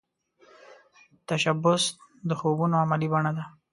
تشبث 1.27 1.83
د 2.27 2.29
خوبونو 2.39 2.75
عملې 2.83 3.07
بڼه 3.13 3.31
ده 3.37 3.43